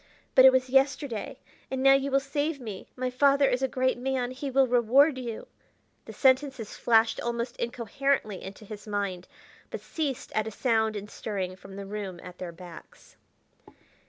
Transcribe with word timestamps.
But 0.33 0.45
it 0.45 0.51
was 0.51 0.71
yesterday. 0.71 1.37
And 1.69 1.83
now 1.83 1.93
you 1.93 2.09
will 2.09 2.19
save 2.19 2.59
me; 2.59 2.87
my 2.95 3.11
father 3.11 3.47
is 3.47 3.61
a 3.61 3.67
great 3.67 3.99
man; 3.99 4.31
he 4.31 4.49
will 4.49 4.65
reward 4.65 5.19
you" 5.19 5.45
The 6.05 6.11
sentences 6.13 6.75
flashed 6.75 7.21
almost 7.21 7.55
incoherently 7.57 8.41
into 8.41 8.65
his 8.65 8.87
mind, 8.87 9.27
but 9.69 9.79
ceased 9.79 10.31
at 10.33 10.47
a 10.47 10.51
sound 10.51 10.95
and 10.95 11.07
stirring 11.07 11.55
from 11.55 11.75
the 11.75 11.85
room 11.85 12.19
at 12.23 12.39
their 12.39 12.51
backs. 12.51 13.15